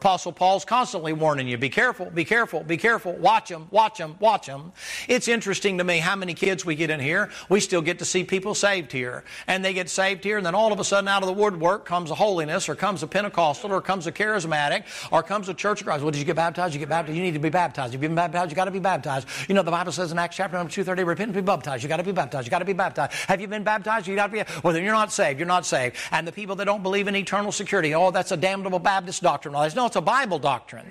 [0.00, 4.14] Apostle Paul's constantly warning you be careful, be careful, be careful, watch them, watch them,
[4.20, 4.72] watch them.
[5.08, 7.30] It's interesting to me how many kids we get in here.
[7.48, 9.24] We still get to see people saved here.
[9.48, 11.84] And they get saved here, and then all of a sudden out of the woodwork
[11.84, 15.80] comes a holiness, or comes a Pentecostal, or comes a charismatic, or comes a church
[15.80, 16.04] of Christ.
[16.04, 16.74] Well, did you get baptized?
[16.74, 17.16] You get baptized.
[17.16, 17.92] You need to be baptized.
[17.92, 19.26] You've been baptized, you got to be baptized.
[19.48, 21.82] You know, the Bible says in Acts chapter number 230, repent and be baptized.
[21.82, 22.46] You got to be baptized.
[22.46, 23.14] You got to be baptized.
[23.26, 24.06] Have you been baptized?
[24.06, 24.44] You got to be.
[24.62, 25.40] Well, then you're not saved.
[25.40, 25.96] You're not saved.
[26.12, 29.54] And the people that don't believe in eternal security, oh, that's a damnable Baptist doctrine.
[29.74, 30.86] No, it's a Bible doctrine doctrine.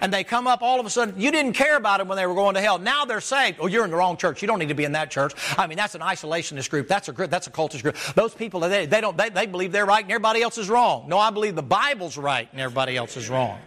[0.00, 2.26] And they come up all of a sudden, you didn't care about it when they
[2.26, 2.78] were going to hell.
[2.78, 3.58] Now they're saved.
[3.60, 4.42] Oh, you're in the wrong church.
[4.42, 5.32] You don't need to be in that church.
[5.56, 6.88] I mean, that's an isolationist group.
[6.88, 7.30] That's a group.
[7.30, 7.96] that's a cultist group.
[8.14, 11.08] Those people, they, they don't they, they believe they're right and everybody else is wrong.
[11.08, 13.58] No, I believe the Bible's right and everybody else is wrong.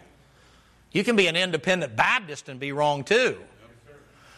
[0.92, 3.38] You can be an independent Baptist and be wrong too.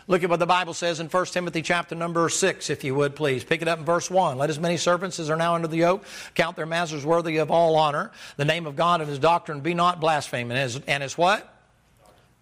[0.10, 3.16] Look at what the Bible says in 1 Timothy chapter number 6, if you would,
[3.16, 3.44] please.
[3.44, 4.40] Pick it up in verse 1.
[4.40, 7.52] Let as many servants as are now under the yoke count their masters worthy of
[7.52, 8.10] all honor.
[8.36, 10.52] The name of God and his doctrine be not blasphemed.
[10.52, 11.59] And his, and what?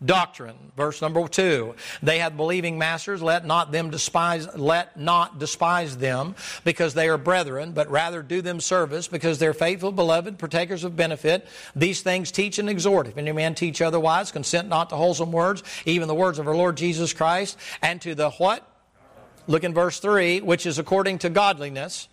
[0.03, 0.55] Doctrine.
[0.75, 1.75] Verse number two.
[2.03, 3.21] They have believing masters.
[3.21, 8.41] Let not them despise, let not despise them because they are brethren, but rather do
[8.41, 11.47] them service because they're faithful, beloved, partakers of benefit.
[11.75, 13.07] These things teach and exhort.
[13.07, 16.55] If any man teach otherwise, consent not to wholesome words, even the words of our
[16.55, 18.67] Lord Jesus Christ, and to the what?
[19.47, 22.07] Look in verse three, which is according to godliness.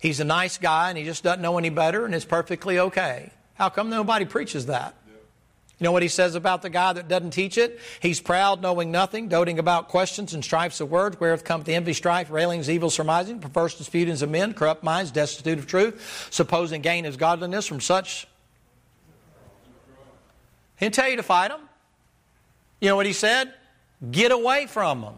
[0.00, 3.32] He's a nice guy and he just doesn't know any better and it's perfectly okay.
[3.54, 4.94] How come nobody preaches that?
[5.78, 7.78] You know what he says about the guy that doesn't teach it?
[8.00, 11.92] He's proud, knowing nothing, doting about questions and strifes of words, wherewith come the envy,
[11.92, 17.04] strife, railings, evil surmising, perverse disputings of men, corrupt minds, destitute of truth, supposing gain
[17.04, 18.26] is godliness from such.
[20.78, 21.60] He'll tell you to fight them.
[22.80, 23.52] You know what he said?
[24.10, 25.14] Get away from them.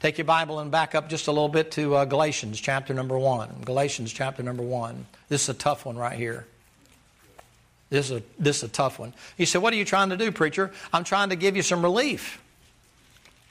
[0.00, 3.18] Take your Bible and back up just a little bit to uh, Galatians chapter number
[3.18, 3.62] 1.
[3.66, 5.06] Galatians chapter number 1.
[5.28, 6.46] This is a tough one right here.
[7.90, 9.12] This is, a, this is a tough one.
[9.36, 10.70] He said, What are you trying to do, preacher?
[10.92, 12.40] I'm trying to give you some relief.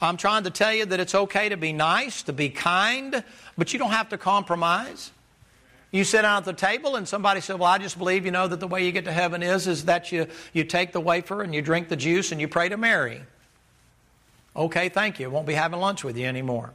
[0.01, 3.21] I'm trying to tell you that it's okay to be nice, to be kind,
[3.57, 5.11] but you don't have to compromise.
[5.91, 8.47] You sit down at the table and somebody said, Well, I just believe, you know,
[8.47, 11.41] that the way you get to heaven is, is that you, you take the wafer
[11.41, 13.21] and you drink the juice and you pray to Mary.
[14.55, 15.29] Okay, thank you.
[15.29, 16.71] Won't be having lunch with you anymore.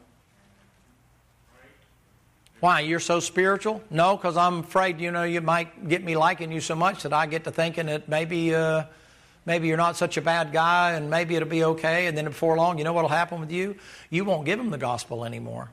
[2.64, 2.80] Why?
[2.80, 3.82] You're so spiritual?
[3.90, 7.12] No, because I'm afraid, you know, you might get me liking you so much that
[7.12, 8.84] I get to thinking that maybe, uh,
[9.44, 12.06] maybe you're not such a bad guy and maybe it'll be okay.
[12.06, 13.76] And then before long, you know what'll happen with you?
[14.08, 15.72] You won't give them the gospel anymore.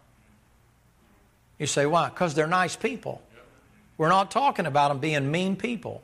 [1.59, 2.09] You say, why?
[2.09, 3.21] Because they're nice people.
[3.97, 6.01] We're not talking about them being mean people.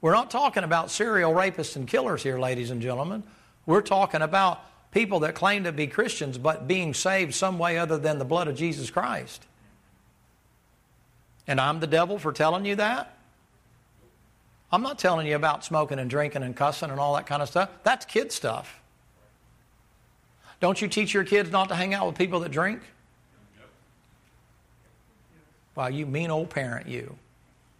[0.00, 3.22] We're not talking about serial rapists and killers here, ladies and gentlemen.
[3.66, 7.98] We're talking about people that claim to be Christians but being saved some way other
[7.98, 9.46] than the blood of Jesus Christ.
[11.48, 13.16] And I'm the devil for telling you that?
[14.72, 17.48] I'm not telling you about smoking and drinking and cussing and all that kind of
[17.48, 17.70] stuff.
[17.84, 18.80] That's kid stuff.
[20.60, 22.80] Don't you teach your kids not to hang out with people that drink?
[25.74, 27.16] Well, you mean old parent, you.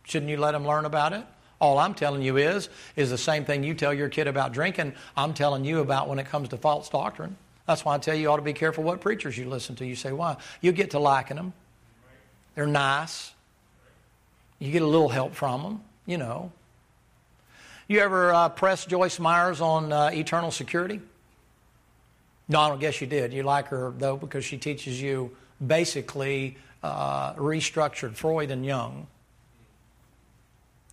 [0.05, 1.25] Shouldn't you let them learn about it?
[1.59, 4.93] All I'm telling you is, is the same thing you tell your kid about drinking,
[5.17, 7.37] I'm telling you about when it comes to false doctrine.
[7.67, 9.87] That's why I tell you, you ought to be careful what preachers you listen to.
[9.87, 10.37] You say, why?
[10.61, 11.55] You get to liking them.
[12.55, 13.33] They're nice.
[14.59, 16.53] You get a little help from them, you know.
[17.89, 21.01] You ever uh, press Joyce Myers on uh, eternal security?
[22.49, 23.33] No, I don't guess you did.
[23.33, 29.07] You like her, though, because she teaches you basically uh, restructured Freud and Jung.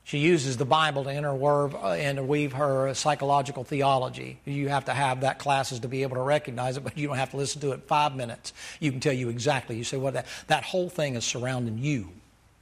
[0.05, 4.37] She uses the Bible to interweave, uh, interweave her psychological theology.
[4.43, 7.17] You have to have that classes to be able to recognize it, but you don't
[7.17, 8.51] have to listen to it five minutes.
[8.79, 9.77] You can tell you exactly.
[9.77, 12.09] You say, well, that, that whole thing is surrounding you.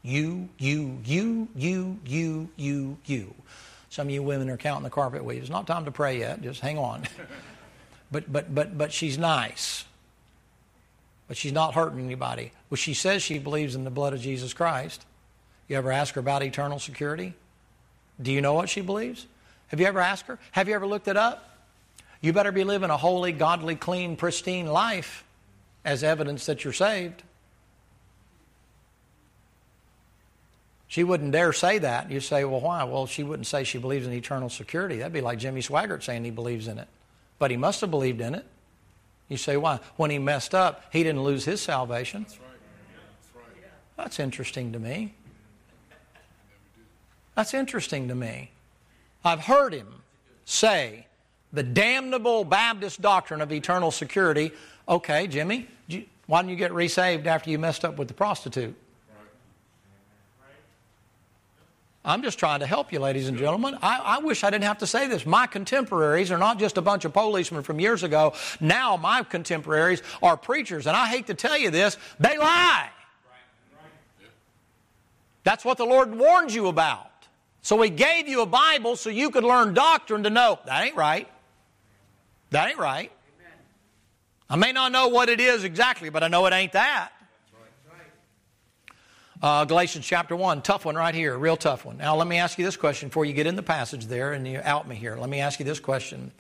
[0.03, 3.33] You, you, you, you, you, you, you.
[3.89, 5.41] Some of you women are counting the carpet weaves.
[5.41, 6.41] It's not time to pray yet.
[6.41, 7.03] Just hang on.
[8.11, 9.85] but, but, but, but she's nice.
[11.27, 12.51] But she's not hurting anybody.
[12.69, 15.05] Well, she says she believes in the blood of Jesus Christ.
[15.67, 17.33] You ever ask her about eternal security?
[18.21, 19.27] Do you know what she believes?
[19.67, 20.39] Have you ever asked her?
[20.51, 21.57] Have you ever looked it up?
[22.21, 25.23] You better be living a holy, godly, clean, pristine life
[25.83, 27.23] as evidence that you're saved.
[30.91, 32.12] She wouldn't dare say that.
[32.12, 32.84] You say, well, why?
[32.84, 34.97] Well, she wouldn't say she believes in eternal security.
[34.97, 36.89] That'd be like Jimmy Swaggart saying he believes in it.
[37.39, 38.45] But he must have believed in it.
[39.30, 39.80] You say, why?
[39.95, 42.23] When he messed up, he didn't lose his salvation.
[42.23, 42.49] That's, right.
[43.23, 43.71] That's, right.
[43.95, 45.13] That's interesting to me.
[47.36, 48.51] That's interesting to me.
[49.23, 49.88] I've heard him
[50.43, 51.08] say
[51.54, 54.51] the damnable Baptist doctrine of eternal security.
[54.89, 55.69] Okay, Jimmy,
[56.27, 58.75] why didn't you get resaved after you messed up with the prostitute?
[62.03, 63.77] I'm just trying to help you, ladies and gentlemen.
[63.81, 65.23] I, I, wish I didn't have to say this.
[65.23, 68.33] My contemporaries are not just a bunch of policemen from years ago.
[68.59, 70.87] Now my contemporaries are preachers.
[70.87, 72.89] And I hate to tell you this, they lie.
[75.43, 77.07] That's what the Lord warned you about.
[77.61, 80.95] So He gave you a Bible so you could learn doctrine to know that ain't
[80.95, 81.27] right.
[82.49, 83.11] That ain't right.
[84.49, 87.11] I may not know what it is exactly, but I know it ain't that.
[89.41, 91.97] Uh, Galatians chapter 1, tough one right here, real tough one.
[91.97, 94.47] Now, let me ask you this question before you get in the passage there and
[94.47, 95.17] you out me here.
[95.17, 96.32] Let me ask you this question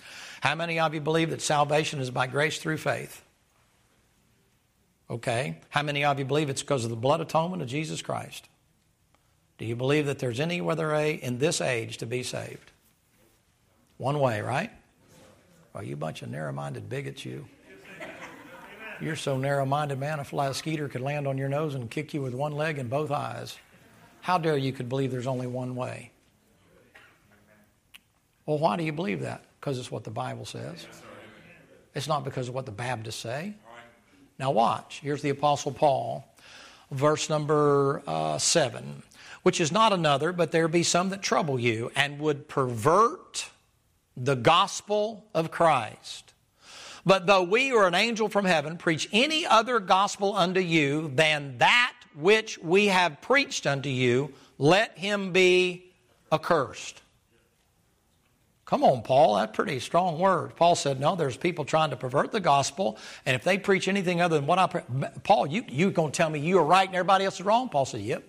[0.41, 3.23] How many of you believe that salvation is by grace through faith?
[5.09, 5.57] Okay.
[5.69, 8.47] How many of you believe it's because of the blood atonement of Jesus Christ?
[9.57, 12.71] Do you believe that there's any other way in this age to be saved?
[13.97, 14.71] One way, right?
[15.73, 17.47] Well, you bunch of narrow minded bigots, you.
[19.01, 22.13] You're so narrow minded, man, a fly skeeter could land on your nose and kick
[22.13, 23.57] you with one leg and both eyes.
[24.21, 26.11] How dare you could believe there's only one way?
[28.45, 29.43] Well, why do you believe that?
[29.59, 30.85] Because it's what the Bible says.
[31.95, 33.55] It's not because of what the Baptists say.
[34.37, 34.99] Now, watch.
[35.01, 36.23] Here's the Apostle Paul,
[36.91, 39.01] verse number uh, 7.
[39.41, 43.49] Which is not another, but there be some that trouble you and would pervert
[44.15, 46.30] the gospel of Christ.
[47.05, 51.57] But though we or an angel from heaven preach any other gospel unto you than
[51.57, 55.91] that which we have preached unto you, let him be
[56.31, 57.01] accursed.
[58.65, 60.55] Come on, Paul, that's pretty strong word.
[60.55, 64.21] Paul said, No, there's people trying to pervert the gospel, and if they preach anything
[64.21, 66.87] other than what I pre- Paul, you, you're going to tell me you are right
[66.87, 67.67] and everybody else is wrong?
[67.67, 68.23] Paul said, Yep.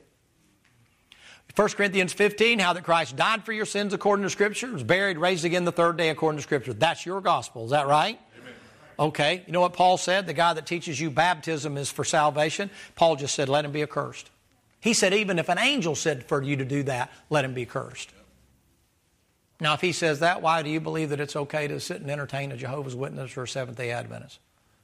[1.54, 5.18] 1 Corinthians 15, how that Christ died for your sins according to Scripture, was buried,
[5.18, 6.72] raised again the third day according to Scripture.
[6.72, 7.66] That's your gospel.
[7.66, 8.18] Is that right?
[9.02, 10.28] Okay, you know what Paul said?
[10.28, 12.70] The guy that teaches you baptism is for salvation.
[12.94, 14.30] Paul just said, let him be accursed.
[14.78, 17.66] He said, even if an angel said for you to do that, let him be
[17.66, 18.12] cursed.
[19.60, 22.08] Now, if he says that, why do you believe that it's okay to sit and
[22.12, 24.38] entertain a Jehovah's Witness or a Seventh day Adventist?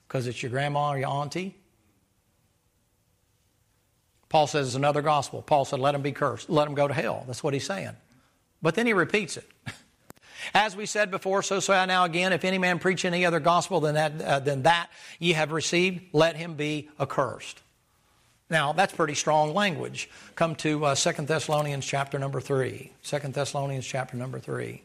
[0.09, 1.55] Because it's your grandma or your auntie?
[4.29, 5.43] Paul says it's another gospel.
[5.43, 6.51] Paul said, let him be cursed.
[6.51, 7.23] Let him go to hell.
[7.29, 7.95] That's what he's saying.
[8.63, 9.49] But then he repeats it.
[10.55, 13.41] As we said before, so say I now again, if any man preach any other
[13.41, 17.61] gospel than that, uh, than that ye have received, let him be accursed.
[18.51, 20.09] Now, that's pretty strong language.
[20.35, 22.91] Come to uh, 2 Thessalonians chapter number 3.
[23.03, 24.83] 2 Thessalonians chapter number 3.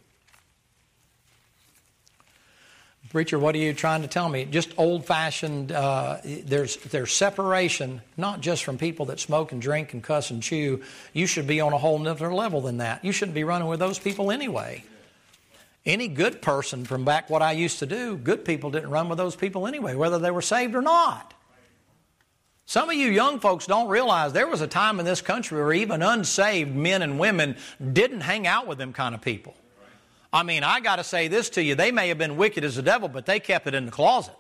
[3.14, 4.44] Preacher, what are you trying to tell me?
[4.46, 9.94] Just old fashioned, uh, there's, there's separation, not just from people that smoke and drink
[9.94, 10.82] and cuss and chew.
[11.14, 13.06] You should be on a whole other level than that.
[13.06, 14.84] You shouldn't be running with those people anyway.
[15.86, 19.18] Any good person from back what I used to do, good people didn't run with
[19.18, 21.34] those people anyway, whether they were saved or not.
[22.66, 25.74] Some of you young folks don't realize there was a time in this country where
[25.74, 27.58] even unsaved men and women
[27.92, 29.54] didn't hang out with them kind of people.
[30.32, 31.76] I mean, I got to say this to you.
[31.76, 34.34] They may have been wicked as the devil, but they kept it in the closet.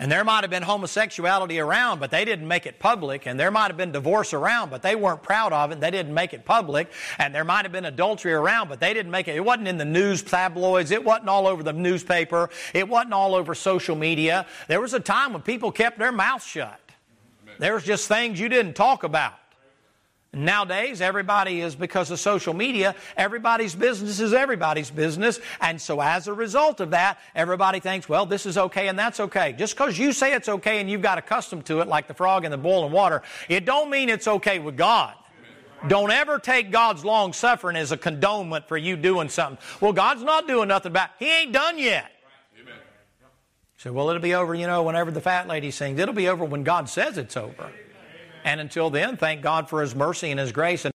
[0.00, 3.26] And there might have been homosexuality around, but they didn't make it public.
[3.26, 5.80] And there might have been divorce around, but they weren't proud of it.
[5.80, 6.90] They didn't make it public.
[7.18, 9.36] And there might have been adultery around, but they didn't make it.
[9.36, 10.90] It wasn't in the news tabloids.
[10.90, 12.48] It wasn't all over the newspaper.
[12.72, 14.46] It wasn't all over social media.
[14.68, 16.80] There was a time when people kept their mouths shut.
[17.58, 19.34] There was just things you didn't talk about.
[20.32, 25.40] Nowadays, everybody is, because of social media, everybody's business is everybody's business.
[25.60, 29.18] And so as a result of that, everybody thinks, well, this is okay and that's
[29.18, 29.52] okay.
[29.58, 32.44] Just because you say it's okay and you've got accustomed to it, like the frog
[32.44, 35.14] in the boiling water, it don't mean it's okay with God.
[35.88, 39.58] Don't ever take God's long suffering as a condonement for you doing something.
[39.80, 41.24] Well, God's not doing nothing about it.
[41.24, 42.12] He ain't done yet.
[42.60, 42.74] Amen.
[43.78, 45.98] So, well, it'll be over, you know, whenever the fat lady sings.
[45.98, 47.72] It'll be over when God says it's over.
[48.44, 50.84] And until then, thank God for His mercy and His grace.
[50.84, 50.94] And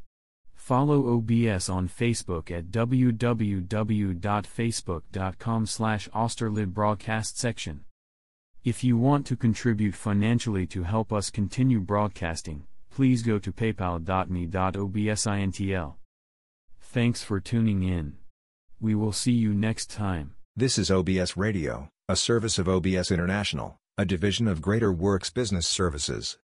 [0.71, 6.07] Follow OBS on Facebook at www.facebook.com slash
[7.35, 7.83] section.
[8.63, 15.93] If you want to contribute financially to help us continue broadcasting, please go to paypal.me.obsintl.
[16.79, 18.15] Thanks for tuning in.
[18.79, 20.35] We will see you next time.
[20.55, 25.67] This is OBS Radio, a service of OBS International, a division of Greater Works Business
[25.67, 26.37] Services.